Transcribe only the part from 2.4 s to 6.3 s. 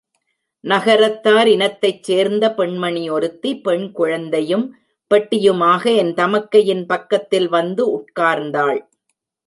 பெண்மணி ஒருத்தி, பெண்குழந்தையும் பெட்டியுமாக என்